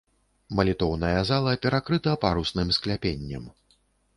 Малітоўная 0.59 1.19
зала 1.31 1.53
перакрыта 1.67 2.15
парусным 2.25 2.73
скляпеннем. 2.79 3.45